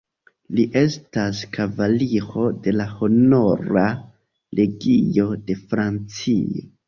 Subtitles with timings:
[0.59, 3.85] Li estas kavaliro de la Honora
[4.61, 6.65] Legio de Francio.